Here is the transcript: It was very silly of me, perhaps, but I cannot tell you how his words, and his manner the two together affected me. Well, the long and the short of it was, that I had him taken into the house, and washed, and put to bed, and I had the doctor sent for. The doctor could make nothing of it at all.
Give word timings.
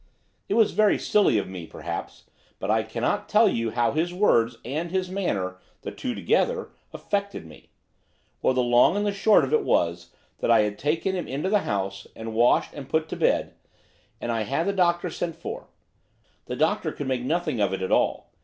It 0.49 0.55
was 0.55 0.71
very 0.71 0.97
silly 0.97 1.37
of 1.37 1.47
me, 1.47 1.67
perhaps, 1.67 2.23
but 2.57 2.71
I 2.71 2.81
cannot 2.81 3.29
tell 3.29 3.47
you 3.47 3.69
how 3.69 3.91
his 3.91 4.11
words, 4.15 4.57
and 4.65 4.89
his 4.89 5.11
manner 5.11 5.59
the 5.83 5.91
two 5.91 6.15
together 6.15 6.71
affected 6.91 7.45
me. 7.45 7.69
Well, 8.41 8.55
the 8.55 8.63
long 8.63 8.97
and 8.97 9.05
the 9.05 9.11
short 9.13 9.43
of 9.43 9.53
it 9.53 9.61
was, 9.63 10.09
that 10.39 10.49
I 10.49 10.61
had 10.61 10.71
him 10.73 10.77
taken 10.77 11.15
into 11.27 11.49
the 11.51 11.59
house, 11.69 12.07
and 12.15 12.33
washed, 12.33 12.73
and 12.73 12.89
put 12.89 13.09
to 13.09 13.15
bed, 13.15 13.53
and 14.19 14.31
I 14.31 14.41
had 14.41 14.65
the 14.65 14.73
doctor 14.73 15.11
sent 15.11 15.35
for. 15.35 15.67
The 16.47 16.55
doctor 16.55 16.91
could 16.91 17.07
make 17.07 17.21
nothing 17.21 17.59
of 17.61 17.71
it 17.71 17.83
at 17.83 17.91
all. 17.91 18.31